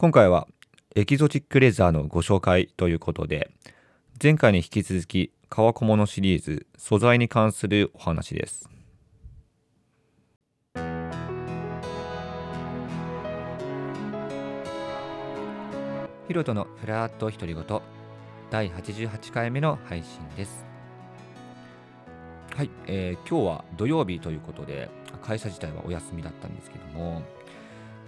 [0.00, 0.48] 今回は
[0.96, 3.50] エキゾチックレザーのご紹介ということで
[4.22, 8.70] 前回に引き続き革小物シリーズ素材に関するお話です。
[16.28, 17.80] ヒロトのフラット独り言
[18.50, 20.64] 第88回目の配信です。
[22.56, 24.88] はい、えー、今日は土曜日ということで
[25.20, 27.20] 会社自体はお休みだったんですけども、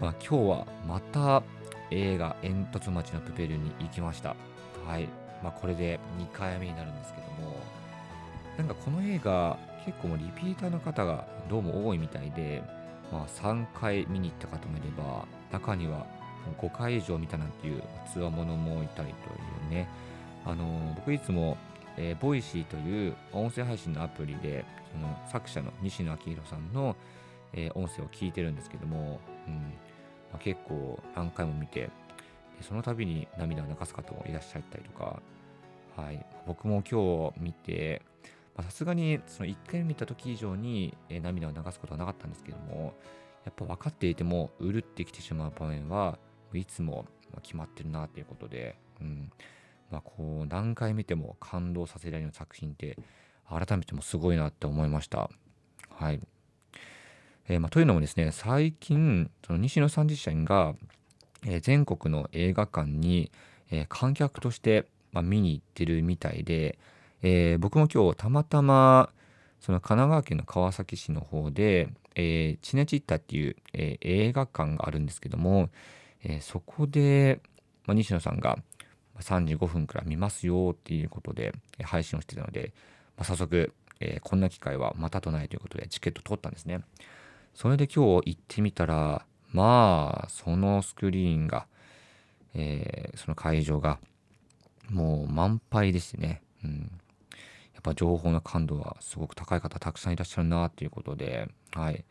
[0.00, 1.42] まあ、今日はまた
[1.92, 4.34] 映画えんとつ町のプペルに行きました。
[4.86, 5.08] はい。
[5.42, 7.56] まあ、これで2回目になるんですけども、
[8.56, 12.62] なんかこの映画、結構もリピーターの方がどうも多いみたいで、
[13.10, 16.06] まあ、3回見に行った方もいれば、中には
[16.60, 19.88] 5回以上見たなんていうつわものもいたりというね、
[20.44, 21.56] あの、僕いつも、
[21.96, 26.96] えー、ボイシーという音声配信のアプリで、その作者の西野昭弘さんの、
[27.52, 29.72] えー、音声を聞いてるんですけども、うん
[30.32, 31.90] まあ、結構何回も見てで
[32.62, 35.20] その度に涙を流す方もいらっしゃったりとか、
[35.96, 38.02] はい、僕も今日見て
[38.60, 42.92] さすがにその1回見た時以上に、え涙を流すことはなかったんですけども
[43.44, 46.18] やっぱ分かっていてもうるってきてしまう場面は
[46.54, 47.06] いつも
[47.42, 49.32] 決まってるなということで、うん
[49.90, 52.98] まあ、こう何回見ても感動させられる作品って
[53.48, 55.30] 改めてもすごいなって思いました。
[55.90, 56.20] はい。
[57.48, 60.74] えー、まあ、というのもですね、最近、その西野さん自身が、
[61.44, 63.30] えー、全国の映画館に、
[63.70, 66.78] えー、観客として、まあ、見に行ってるみたいで、
[67.24, 69.10] え僕も今日たまたま、
[69.60, 75.70] その神奈川県の川崎市の方で、えー、チネチッタっていう、え映画館があるんですけども、
[76.24, 77.40] えそこで、
[77.86, 78.58] まあ、西野さんが
[79.20, 82.72] 3時5分から見ますよっていうことで配信をしてたので、
[83.16, 86.80] まあ、早速、えこんな機会はまたとないということでチケット取ったんですね。
[87.54, 91.66] それで今日行ってみたら、まあ、そのスクリーンが、
[92.54, 93.98] えー、その会場が、
[94.90, 96.42] もう満杯ですね。
[96.64, 96.90] うん。
[97.74, 102.04] やっぱ情報の感度はすごく高い方たくさんいらっしゃるなっていうことで、はい。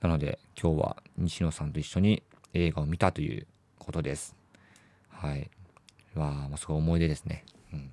[0.00, 3.46] なので、今日は西野さんと一緒に映画を見たという
[3.78, 4.36] ことです。
[5.08, 5.50] はい。
[6.14, 7.44] わあ、まあ、すごい思い出ですね。
[7.72, 7.80] うん。
[7.80, 7.90] ちょっ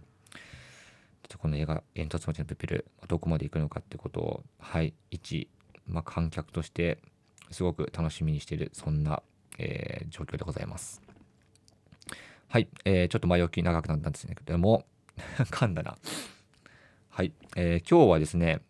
[1.30, 5.50] とこの映画、煙突町のペペル、どこまで行くのかってことを、はい、一
[5.88, 7.00] まあ、観客として
[7.52, 9.22] すごく楽しみにしているそんな、
[9.58, 11.02] えー、状況でございます。
[12.48, 14.86] はい、えー、ちょっと前置き長くなったんですけども
[15.38, 15.98] 噛んだな。
[17.10, 18.62] はい、えー、今日はですね、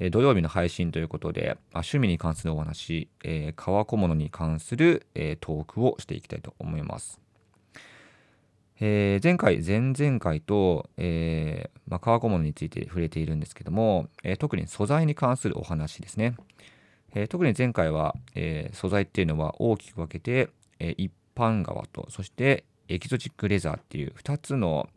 [0.00, 7.20] え土曜日の配信ということで、あ趣味に関するお話、えー、革小物に関する、えー、トークをしていきたいと思います。
[8.80, 16.36] えー、前回、前々回と、えーまあ、革小物について触れているんですけども、えー、特に素材に関するお話ですね。
[17.14, 24.88] え、特に前回は、え、素材っていうのは大きく分けて、え、一般革と、そしてエキゾチックレザーっていう2つの、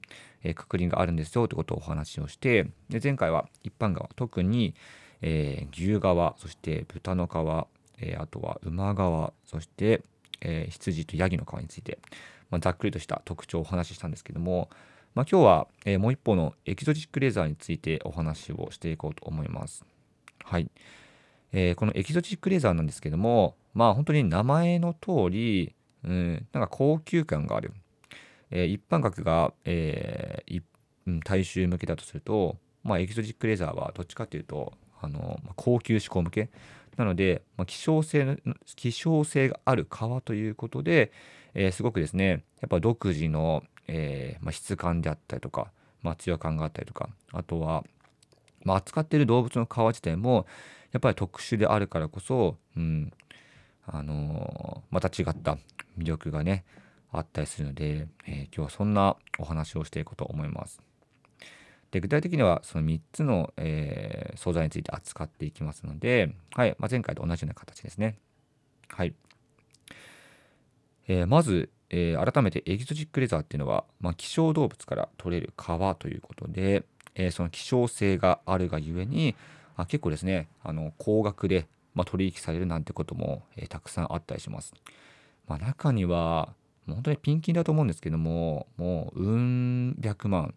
[0.44, 4.76] えー、くくりがあるんですよということをお話をして、で前回は一般革、特に、
[5.24, 10.04] え、牛革、そして豚の皮、え、あとは馬革、そして、
[10.42, 12.00] えー、羊とヤギの皮について、
[12.50, 14.70] まあ、ざっくりとした特徴をお話ししたんですけども、
[15.14, 19.86] まあ、今日は、えー、もう一方のエキゾチックレーザーについてお話をしていこうと思います。
[20.44, 20.70] はい。
[21.54, 27.74] えー、このエキゾチックレーザーなんですけども、まあ本当に名前の通り、うん、なんか高級感がある。
[28.52, 30.62] えー、一般額が、えー
[31.08, 36.50] うん、大衆向けだとすると、まあ、エキゾチックレーザーはどっちかというと、あのまあ、高級志向向け。
[36.98, 38.38] なので、まあ、希少性の
[38.76, 41.12] 希少性がある革ということで、
[41.54, 47.84] えー、すごくですねやっぱ独自の、えーまあ、質感であったりとか、まあ、強感があったりとかあとは、
[48.64, 50.46] ま、扱っている動物の皮自体も
[50.92, 53.12] やっぱり特殊であるからこそ、うん
[53.86, 55.58] あのー、また違った
[55.98, 56.66] 魅力がね
[57.12, 60.80] あったりするので、え、今日はそんなお話をしていこうと思います。
[61.92, 68.18] で具体的にはその3つの、えー、素材について扱っていきますので、はいまあ、前回と同じような形ですね。
[68.90, 69.14] はい。
[71.08, 75.66] えー、まず、えー、改めてエキゾチックレザーっていうのは、まあ、希少動物から取れる皮
[76.00, 76.86] ということで、
[77.16, 79.36] えー、その希少性があるがゆえに
[79.76, 84.74] あ結構ですねあの高額で、まあ、取引されるなんてことも、えたくさんあったりします。
[85.48, 86.54] まあ、中には
[86.88, 90.54] 本当にピンキンだと思うんですけどももううん百万、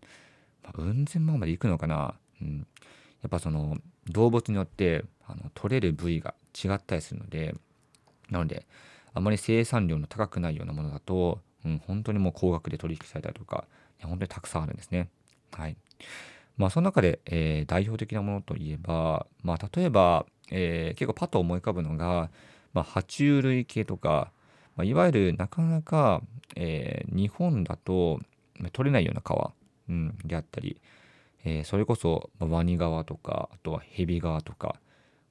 [0.65, 2.67] まあ、うん千万までいくのかな、うん、
[3.23, 3.77] やっぱその
[4.09, 7.55] 動物によってあの取れる部位が違ったりするので
[8.31, 8.67] なので
[9.15, 13.65] あまり生産量の高くないようなものだと、うん、本当にもう高額で取引されたりとか、
[14.03, 15.09] 本当にたくさんあるんですね。
[15.53, 15.77] はい。
[16.57, 22.31] まあ、その中で、えー、代表的なものといえば、まあ、例えば、えー、結構パッと思い浮かぶのが、
[22.73, 24.33] まあ、爬虫類系とか、
[24.77, 26.21] まあ、いわゆるなかなか、
[26.57, 28.21] えー、日本だと
[28.73, 29.53] 取れないような川、
[29.89, 30.81] うん、であったり、
[31.45, 34.77] えー、それこそ、ワニ川とかあとはヘビ川とか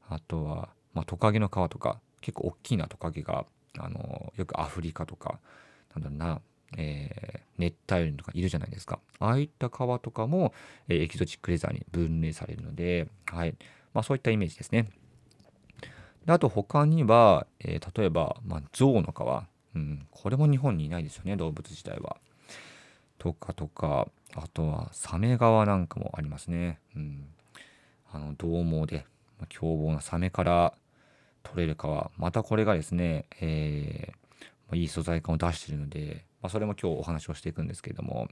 [0.09, 3.45] あとは、まあ、トカゲの川とか結構大きいなトカゲが、
[3.79, 5.39] あのよくアフリカとか
[5.95, 6.41] なんだろうな、
[6.77, 10.53] えー、熱帯林とかいるじゃないですかああいった川とかも、
[10.87, 13.55] えー、エキゾチックレザーに分類されるので、はい
[13.93, 14.89] まあ、そういったイメージですね。
[16.25, 22.17] であと他には、えー、例えば、まあ、象の皮、うん、これも日本にいないですよね動物自体は。
[23.17, 26.79] とかとかあとはサメ側なんかもありますね。
[26.95, 27.27] うん、
[28.11, 29.05] あの獰猛で、
[29.49, 30.73] 凶暴なサメから
[31.43, 31.85] 取れる皮
[32.17, 38.27] またこれがですね、えーまあ、いい素材感を出しているので、まあ、それも今日お話をしていくんですけれども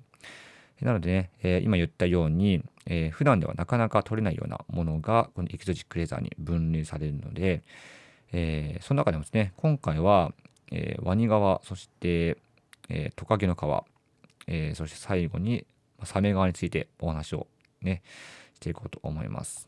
[0.82, 7.64] なのでね、えー、今言ったように、えー、普段ではなかなか取れないようなものがこのエキゾチックレーザーに分類されるので、
[8.32, 10.34] えー、その中でもですね今回は、
[10.72, 12.38] えー、ワニ革そして、
[12.90, 13.60] えー、トカゲの皮、
[14.48, 15.66] えー、そして最後に
[16.04, 17.48] サメ側についてお話を
[17.82, 18.02] ね
[18.56, 19.68] していこうと思います。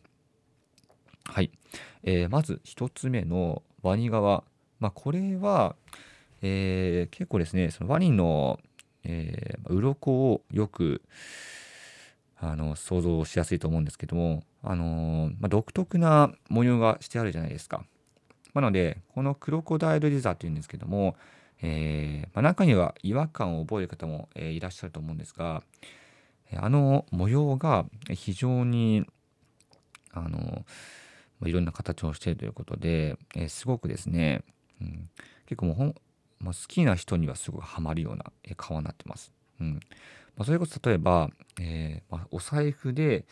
[1.26, 1.52] はい、
[2.04, 4.44] えー、まず1つ目のワニ革、
[4.80, 5.76] まあ、これは、
[6.42, 8.60] えー、結構ですねそのワニの
[9.04, 11.02] えー、鱗をよく
[12.38, 17.86] あの想像しやすいと思うんですけども、あのー、まあ、独特な模様がしてあるじゃないですか。
[18.54, 21.16] なのでこのクロコダイルレザーっていうんですけども、
[21.66, 25.64] えー、まあ、中には違和感を覚える方も、えいらっしゃると思うんですが
[26.56, 29.06] あの模様が非常に
[30.12, 30.66] あの
[31.46, 34.44] いろんな形をしているということで、えすごくですね、
[34.82, 35.10] うん、
[35.48, 35.96] 結構もうほん
[36.40, 38.26] まあ、好きな人にはすごくハマるような
[38.58, 39.32] 顔になってます。
[39.62, 39.80] うん
[40.36, 43.26] まあ、それこそ例えば、えー、まあ、お財布で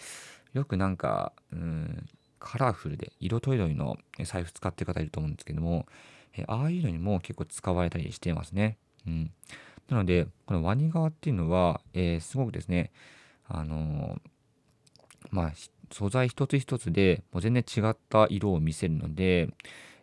[0.54, 2.08] よくなんか、うん、
[2.40, 5.88] カラフルで色とりどりの財布使ってる方いると思うんですけども、
[6.38, 8.78] え、ああいうのにも結構使われたりしていますね。
[9.08, 9.32] うん、
[9.90, 12.92] なのでこのワニ革っていうのは、えー、すごくですね
[13.48, 14.20] あの
[15.32, 15.52] まあ
[15.92, 19.50] 素材一つ一つでもう全然違った色を見せるので、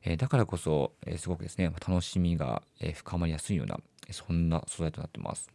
[0.03, 3.79] えだからこそ、えすごくですね、楽しみが、え深まりやすいような、
[4.11, 5.51] そんな素材となってます。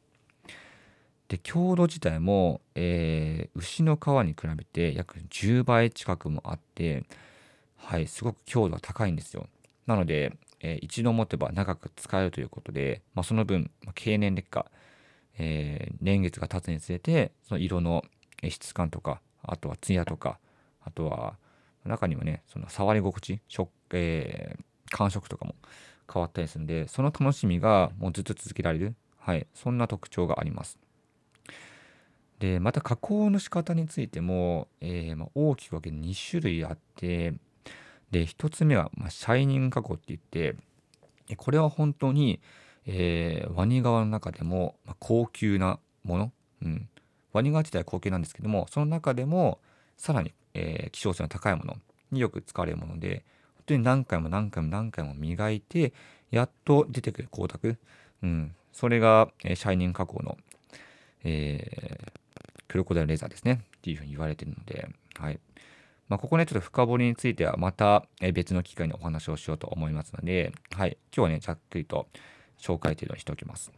[1.27, 7.03] で、強度自体も、えー、牛の皮に比べて約10倍近くもあって、
[7.77, 9.47] はい、すごく強度が高いんですよ。
[9.87, 14.65] なので、えー、一度持てば長く使えるということで、まあ、その分、まあ、経年劣化、
[15.37, 18.03] えー、年月が経つにつれて、その色の
[18.49, 20.39] 質感とか、あとはツヤとか、
[20.81, 21.35] あとは
[21.85, 25.55] 中にはね、その触り心地、食、えー、感触とかも
[26.11, 30.79] 変わったりするんで、その楽しみがもうずっと続けられる、はい、そんな特徴があります。
[32.39, 37.33] で、また加工の仕方についても、えー、まあ、大きく分けて2種類あって、
[38.13, 40.55] で、1つ目は、まあ、シャイニング加工って言って、
[41.35, 42.39] これは本当に、
[42.85, 46.31] えー、ワニ革の中でも、まあ、高級なもの、
[46.61, 46.89] うん、
[47.33, 49.59] ワニ革自体は高級なんですけども、その中でも
[49.97, 51.77] さらにえー、希少性の高いもの？
[52.11, 53.25] によく使われるもので
[53.55, 55.93] 本当に何回も何回も何回も磨いて
[56.29, 57.75] やっと出てくる光沢、
[58.21, 60.37] うん、それが、えー、シャイニング加工の、
[61.23, 63.61] えー、クロコダイルレーザーですね。
[63.77, 65.39] っていうふうに言われてるので、はい。
[66.09, 72.07] まあ、ここねちょっと深掘りについてはまた別の機会にお話をしようと思いますので、はい、今日はねざっくりと
[72.59, 73.71] 紹介程度にしておきます。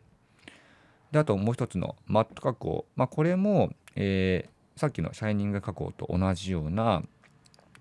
[1.12, 7.04] であともう一つのマット加工、まあ、これも、えさっきのシャイニング加工と同じような、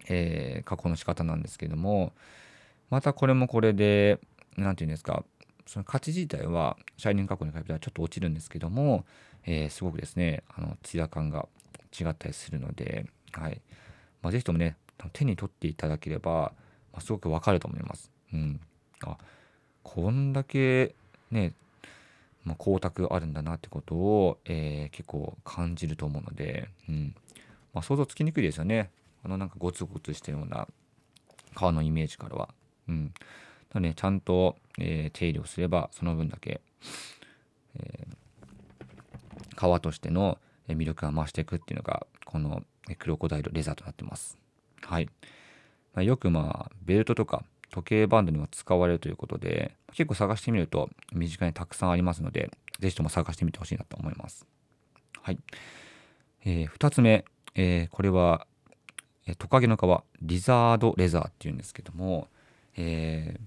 [0.09, 2.13] えー、加工の仕方なんですけども
[2.89, 4.21] またこれもこれで
[4.57, 5.25] 何て言うんですか
[5.67, 9.05] その価値自体はシャイニング加工に比べたらちょっと落ちるんですけども、
[9.45, 11.49] えー、すごくですねあのツヤ感が
[11.99, 13.61] 違ったりするので、はい
[14.25, 14.77] まあ、ぜひともね
[15.13, 16.53] 手に取っていただければ、
[16.93, 18.11] まあ、すごくわかると思います。
[18.33, 18.61] うん、
[19.05, 19.19] あ
[19.83, 20.95] こんだけ
[21.31, 21.53] ね
[22.45, 27.15] まあ、光沢あるんだなってことを、えー、結構感じると思うので、うん
[27.73, 28.91] まあ、想像つきにくいですよね
[29.25, 30.69] あのなんかゴツゴツしたような
[31.57, 32.51] 皮のイメージからは。
[32.87, 33.15] うん、
[33.73, 36.61] だねちゃんと、えー、手入れをすればその分だけ、
[37.79, 40.37] えー、皮としての
[40.69, 42.63] 魅力が増していくっていうのがこの
[42.99, 44.39] クロコダイルレザーとなってます。
[44.83, 45.07] はい、
[45.95, 54.47] まあ、よくまあベルトとか時計バンドにも使われるということで、結構探してみると身近にたくさんありますので、是非とも探してみてほしいなと思います。
[55.23, 55.39] はい。
[56.45, 57.25] えー、2つ目、
[57.55, 58.47] えー、これは、
[59.27, 59.81] え、トカゲの皮、
[60.23, 62.29] リザードレザーっていうんですけども、
[62.77, 63.41] えー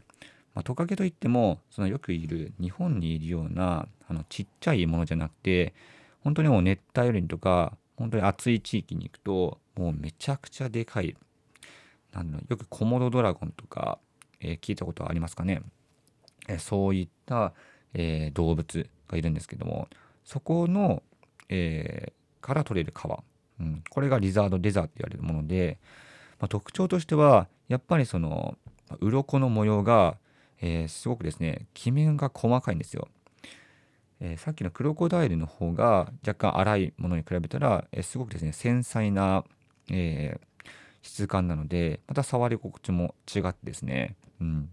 [0.55, 5.73] まあ、トカゲといっても、そのよくいる日本にいるようなあのちっちゃいものじゃなくて、
[6.21, 11.15] 本当にもう熱帯雨林とか、本当に暑い地域に行くと、もうめちゃくちゃでかい、
[12.13, 13.99] なんのよくコモドドラゴンとか、
[14.39, 15.61] えー、聞いたことありますかね？
[16.47, 17.53] えそういった、
[17.93, 19.89] えー、動物がいるんですけども
[20.23, 21.03] そこの、
[21.49, 23.03] え、から取れる皮、
[23.59, 25.77] うん、これがリザードレザーって言われるもので、
[26.39, 28.57] まあ、特徴としてはやっぱりその
[29.01, 30.17] 鱗の模様が、
[30.61, 33.09] え、すごくですねきめが細かいんですよ。
[34.19, 39.43] えー、さっきのクロコダイルの方が若干粗いものに比べたら、えー、すごくですね繊細な、
[39.91, 40.67] えー、
[41.01, 44.69] 質感なのでまた触り心地も違ってですね、うん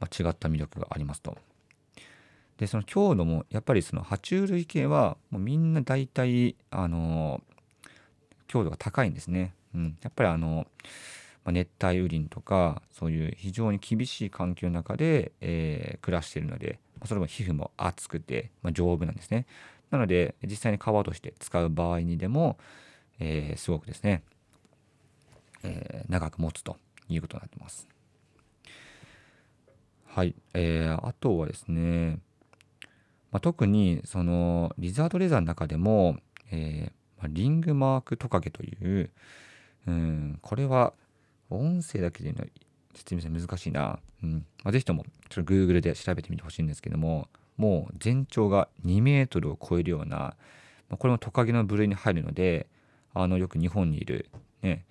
[0.00, 1.36] まあ、違った魅力がありますと。
[2.58, 7.42] でその強度もやっぱりその爬虫類系はもうみんな大体あの
[8.46, 9.54] 強度が高いんですね。
[9.74, 10.66] うん、やっぱりあの
[11.44, 19.46] まあ、熱帯雨林とかそういう非常に厳しい環境の中で、えー、暮らしているので、まあ、それも皮膚も厚くて、まあ、丈夫なんですね。
[19.90, 22.58] なので実際に皮として使う場合にでも、
[23.20, 24.22] えー、すごくですね、
[25.62, 26.76] えー、長く持つと
[27.08, 27.86] いうことになってます。
[30.06, 32.18] はい、えー、あとはですね、
[33.30, 36.18] まあ、特にそのリザードレザーの中でも、
[36.50, 39.10] えーまあ、リングマークトカゲという、
[39.86, 40.94] うん、これは
[41.54, 42.46] 音声だけで言うの
[42.94, 43.98] 説明する難しいな。
[44.22, 44.46] うん。
[44.62, 50.36] まあ、ぜひとも、ちょっと Google で調べてみてほしいんですけども、もう全長が2メートルを超えるような、ま
[50.94, 52.66] あ、これもトカゲの部類に入るので、
[53.14, 54.28] あの、よく日本にいる、
[54.62, 54.84] ね、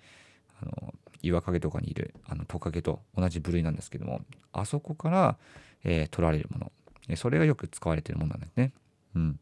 [0.62, 4.20] あの、岩陰とかにいるあのトカゲと同じ部類なんですけども、
[4.52, 5.36] あそこから、
[5.82, 7.16] えー、取られるもの。
[7.16, 8.72] それがよく使われているものなんですね。
[9.14, 9.38] うん。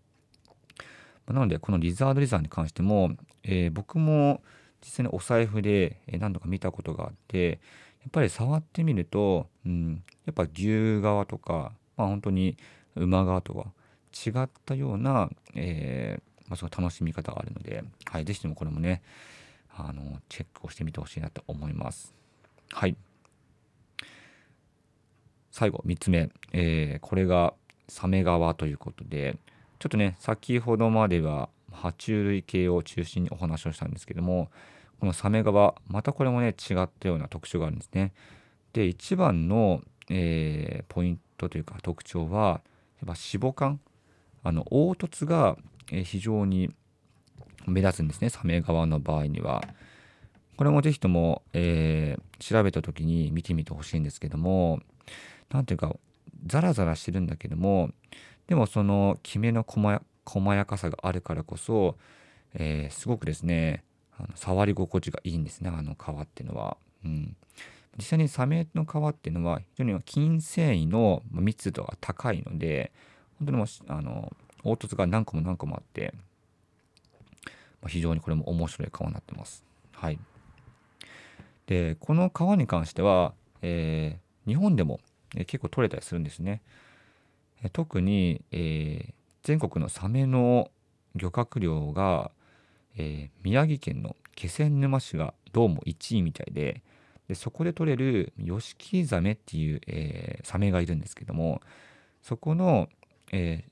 [1.28, 3.12] なので、このリザードリザーに関しても、
[3.44, 4.42] えー、僕も、
[4.82, 7.60] 実際にお財布で何度か見たことがあって
[8.02, 12.56] やっぱり触ってみると、うん、やっぱ牛側とか、まあ、本当に
[12.96, 13.66] 馬側とは
[14.12, 19.02] 違ったような、えーまあ、その楽しみ方があるので、はい、ぜひともこれもね
[19.74, 22.12] あのチェックをしてみてほしいなと思います。
[22.72, 22.96] はい
[25.50, 27.52] 最後3つ目、えー、これが
[27.86, 29.36] サメ側ということで
[29.78, 34.50] ちょっとね先ほどまでは爬虫類系を中心にお話をしたんですけども
[35.00, 38.12] このサメ側またこれもね違ったような特徴があるんですね。
[38.72, 42.60] で一番の、えー、ポイントというか特徴はやっ
[43.00, 43.80] ぱ脂肪肝
[44.44, 45.56] あの凹凸が
[45.88, 46.70] 非常に
[47.66, 49.62] 目立つんですねサメ側の場合には。
[50.56, 54.80] これもぜひとも、えー、調べた時に見てみてほしいんですけども
[55.50, 55.96] 何ていうか
[56.46, 57.90] ザラザラしてるんだけども
[58.46, 61.96] でもそのきめの細細やかさがあるからこそ、
[62.54, 63.84] えー、すごくですね
[64.18, 66.76] あの触り心地がいいんですねあの皮っていうのは。
[67.04, 67.36] うん、
[67.96, 72.92] 実際にサメの皮っていうのは非常に筋繊維の密度が高いので
[73.38, 76.14] 本当にもあの凹凸が何個も何個もあって、
[77.44, 79.64] まあ、非常にこれも面白い皮になってます。
[79.92, 80.18] はい、
[81.66, 85.00] でこの皮に関しては、えー、日本でも、
[85.36, 86.60] え結構取れたりするんですね。
[87.72, 90.70] 特に、えー、全国のサメの
[91.14, 92.30] 漁獲量が、
[92.96, 96.82] えー、宮城県の気仙沼市がどうも1位みたいで
[97.28, 101.60] でそこで取れるヨシキザメっていう、えー、サメがいるんですけども
[102.22, 102.88] そこの、
[103.32, 103.64] え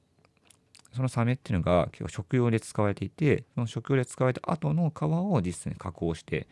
[0.92, 6.48] ー、そのサメっていうのが結構食用で使われていてその食用で使われた後の皮を実際に加工して、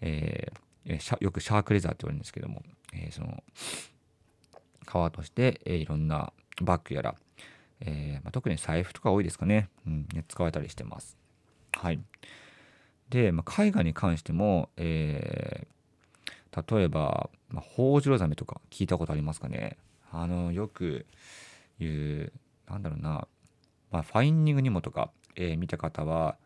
[0.00, 3.42] えー、よくシャークレザーって言われるんですけども、えその
[4.82, 7.14] 皮として、えいろんなバッグやら
[7.84, 11.16] えー、まあ、特に財布とか多いですかね,、うんね、使われたりしてます。
[11.72, 12.00] はい、
[13.10, 19.76] で、まあ、絵画に関しても、えー、例えば、まあ、ホウジロザメとか聞いたことありますかね
[20.12, 21.06] あのよく
[21.80, 22.32] 言う
[22.70, 23.26] なんだろうな、
[23.90, 26.36] まあ、ファインディングにもとか、えー、見た方は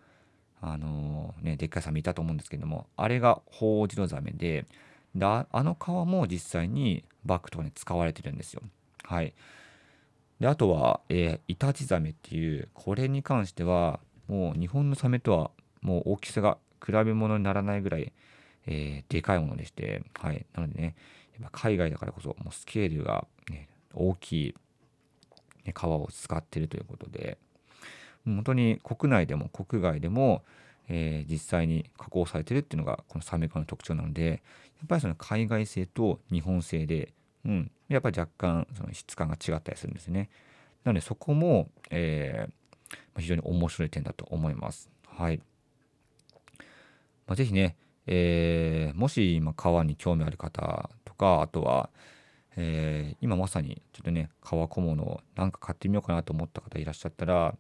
[0.61, 4.67] あのー、ね、でっかいサメいたと思うんですけどもあれがホウジロザメで
[5.15, 8.63] であの皮も実際にバッグとかに使われてるんですよ。
[9.05, 9.35] はい。
[10.41, 18.13] であとは、えー、イタチザメっていうこれに関してはもう日本のサメとはもう大きさが比べ物にならないぐらい、
[18.67, 20.95] えー、でかいものでして、はい、なのでね
[21.41, 24.55] やっぱ海外だからこそもうスケールが、ね、大きい、
[25.65, 27.39] ね、皮を使ってるということで
[28.25, 30.43] 本当に国内でも国外でも、
[30.89, 34.43] えー、実際に加工されてるっていうのがこのサメ科の特徴なので
[34.79, 37.13] やっぱりその海外製と日本製で
[37.49, 40.29] うん、やっぱり若干その質感が違ったりするんですね。
[40.85, 44.91] なのでそこも、えー、非常に面白い点だと思います。
[45.07, 45.41] はい。
[47.27, 47.77] まあ、ぜひね、
[48.07, 51.91] えー、もし今川に興味ある方とか、あとは、
[52.57, 57.55] えー、今まさにちょっとね、革小物をなんか買ってみようかなと思った方いらっしゃったら、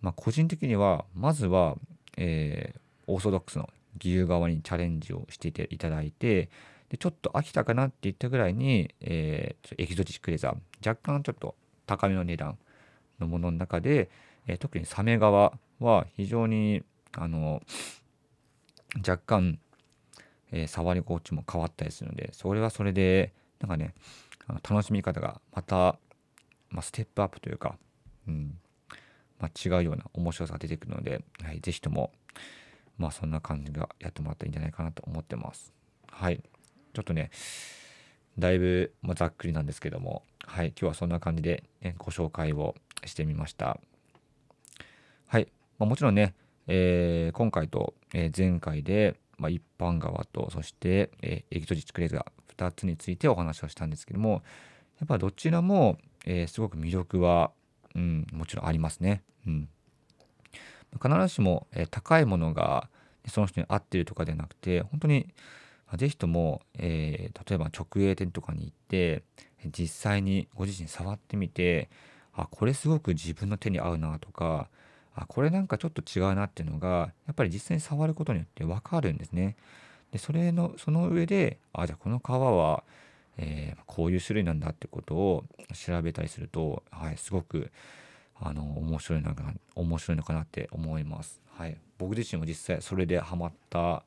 [0.00, 1.76] まあ、個人的には、まずは、
[2.16, 6.48] えー、オーソドックスの義勇側にチャレンジをしていただいて、
[6.90, 11.54] でちょっと飽きたかなって言ったぐらいに、えー、エキゾチックレザー若干ちょっと
[11.86, 12.58] 高めの値段
[13.20, 14.10] のものの中で、
[14.46, 17.62] えー、特にサメ側は非常にあの
[18.96, 19.58] 若干、
[20.50, 23.94] えー、触り心地も変わったりするのでそれはそれでなんかね
[24.68, 25.98] 楽しみ方がまた、
[26.70, 27.76] まあ、ステップアップというか、
[28.26, 28.58] うん
[29.38, 32.12] まあ、違うような面白さが出てくるので、はい、ぜひとも
[32.96, 35.72] まあそんな感じがやってもらったらいいんじゃないかなと思ってます。
[36.10, 36.42] はい。
[36.98, 37.30] ちょっとね、
[38.40, 42.74] だいぶ、ま、ざっくりなんですけども、はい、今日はそんな感じで、ね、ご紹介を
[43.04, 43.78] してみました。
[45.28, 45.46] はい、
[45.78, 46.34] まあ、もちろんね、
[46.66, 54.42] えー、今回と、え、前回で、まあ、一般側と、そして、えー、エキゾチックレーザー2つについてお話をしたんですけども、
[54.98, 57.52] やっぱどちらも、えすごく魅力は、
[57.94, 59.22] うん、もちろんありますね。
[59.46, 59.68] うん、
[61.00, 62.88] 必ずしも、え高いものが
[63.28, 65.28] その人に合ってるとかではなくて、本当に
[65.96, 69.22] ぜひとも、えー、例えば直営店とかに行って
[69.66, 71.88] 実際にご自身触ってみて
[72.34, 74.68] あこれすごく自分の手に合うなとか
[75.14, 79.56] あこれなんかちょっと違うなっていうのがやっぱり実際に触ることによって分かるんですね。
[80.12, 82.84] でそれのその上であじゃあこの皮は、
[83.36, 87.70] えー、こういう種類なんだってことを調べたりすると、はい、すごく
[88.40, 91.42] あの面白いのかな面白いのかなって思います。
[91.56, 94.04] はい、僕自身も実際それでハマった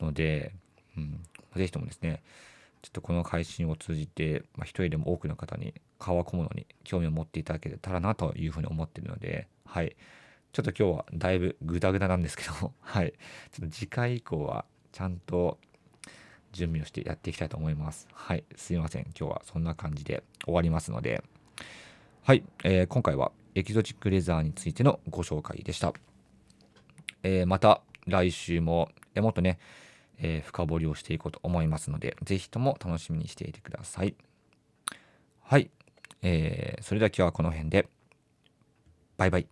[0.00, 0.52] ので、
[0.96, 1.20] うん、
[1.56, 2.22] ぜひともですね、
[2.82, 9.96] ちょっとこの配信を通じて、まあ、一人でも多くの方に革小物に興味を持っていただけたらなというふうに思っているので、はい。
[10.52, 13.14] ちょっと今日はだいぶグダグダなんですけど、 はい。
[13.52, 15.58] ちょっと次回以降はちゃんと
[16.52, 18.08] 準備をしてやっていきたいと思います。
[18.12, 18.44] はい。
[18.56, 19.04] すいません。
[19.18, 21.22] 今日はそんな感じで終わりますので、
[22.24, 22.42] はい。
[22.64, 25.94] えー、今回はエキゾチックレザーについてのご紹介でした。
[27.22, 29.58] えー、また来週も、えもっとね、
[30.22, 34.14] えー、深掘りをしていこうと思いますので、ぜひとも楽しみにしていてください。
[35.42, 35.70] はい。
[36.22, 37.88] えー、それでは今日はこの辺で、
[39.18, 39.46] バイバイ。